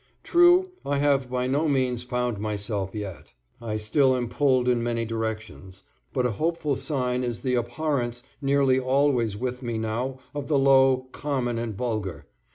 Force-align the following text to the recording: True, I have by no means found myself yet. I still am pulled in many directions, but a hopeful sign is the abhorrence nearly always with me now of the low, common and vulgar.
True, 0.23 0.71
I 0.83 0.97
have 0.97 1.29
by 1.29 1.45
no 1.45 1.67
means 1.67 2.01
found 2.01 2.39
myself 2.39 2.95
yet. 2.95 3.33
I 3.61 3.77
still 3.77 4.15
am 4.15 4.29
pulled 4.29 4.67
in 4.67 4.81
many 4.81 5.05
directions, 5.05 5.83
but 6.11 6.25
a 6.25 6.31
hopeful 6.31 6.75
sign 6.75 7.23
is 7.23 7.41
the 7.41 7.53
abhorrence 7.55 8.23
nearly 8.41 8.79
always 8.79 9.37
with 9.37 9.61
me 9.61 9.77
now 9.77 10.17
of 10.33 10.47
the 10.47 10.57
low, 10.57 11.05
common 11.11 11.59
and 11.59 11.75
vulgar. 11.77 12.25